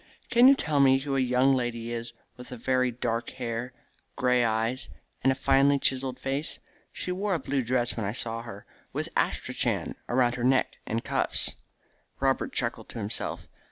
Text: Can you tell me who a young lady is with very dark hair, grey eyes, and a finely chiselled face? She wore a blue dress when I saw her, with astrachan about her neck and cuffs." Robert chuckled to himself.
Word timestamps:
Can 0.31 0.47
you 0.47 0.55
tell 0.55 0.79
me 0.79 0.97
who 0.97 1.15
a 1.15 1.19
young 1.19 1.53
lady 1.53 1.91
is 1.93 2.11
with 2.35 2.49
very 2.49 2.89
dark 2.89 3.29
hair, 3.37 3.71
grey 4.15 4.43
eyes, 4.43 4.89
and 5.23 5.31
a 5.31 5.35
finely 5.35 5.77
chiselled 5.77 6.17
face? 6.19 6.57
She 6.91 7.11
wore 7.11 7.35
a 7.35 7.39
blue 7.39 7.61
dress 7.61 7.95
when 7.95 8.05
I 8.07 8.11
saw 8.11 8.41
her, 8.41 8.65
with 8.93 9.09
astrachan 9.15 9.93
about 10.09 10.33
her 10.33 10.43
neck 10.43 10.79
and 10.87 11.03
cuffs." 11.03 11.57
Robert 12.19 12.51
chuckled 12.51 12.89
to 12.89 12.97
himself. 12.97 13.47